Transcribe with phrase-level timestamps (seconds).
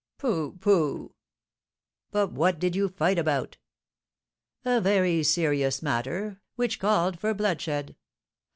[0.17, 0.53] "Pooh!
[0.53, 1.13] pooh!"
[2.09, 3.57] "But what did you fight about?"
[4.65, 7.95] "A very serious matter, which called for bloodshed.